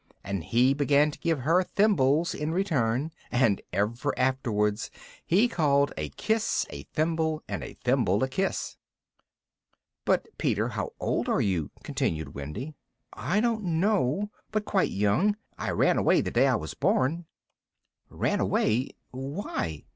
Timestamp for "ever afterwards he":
3.71-5.47